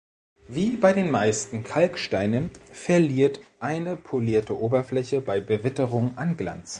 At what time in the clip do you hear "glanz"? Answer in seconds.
6.37-6.69